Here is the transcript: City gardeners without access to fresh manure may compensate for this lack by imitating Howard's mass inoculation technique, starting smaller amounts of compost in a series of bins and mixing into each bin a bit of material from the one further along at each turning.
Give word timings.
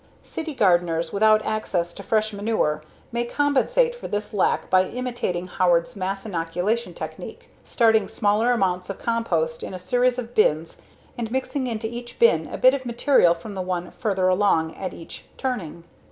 City 0.23 0.55
gardeners 0.55 1.13
without 1.13 1.45
access 1.45 1.93
to 1.93 2.01
fresh 2.01 2.33
manure 2.33 2.81
may 3.11 3.23
compensate 3.23 3.93
for 3.93 4.07
this 4.07 4.33
lack 4.33 4.67
by 4.67 4.85
imitating 4.85 5.45
Howard's 5.45 5.95
mass 5.95 6.25
inoculation 6.25 6.91
technique, 6.95 7.49
starting 7.63 8.07
smaller 8.07 8.51
amounts 8.51 8.89
of 8.89 8.97
compost 8.97 9.61
in 9.61 9.75
a 9.75 9.77
series 9.77 10.17
of 10.17 10.33
bins 10.33 10.81
and 11.19 11.29
mixing 11.29 11.67
into 11.67 11.85
each 11.85 12.17
bin 12.17 12.47
a 12.47 12.57
bit 12.57 12.73
of 12.73 12.83
material 12.83 13.35
from 13.35 13.53
the 13.53 13.61
one 13.61 13.91
further 13.91 14.27
along 14.27 14.73
at 14.73 14.91
each 14.91 15.25
turning. 15.37 15.83